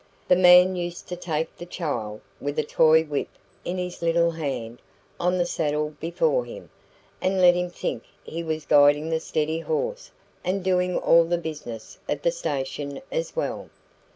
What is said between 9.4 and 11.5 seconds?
horse and doing all the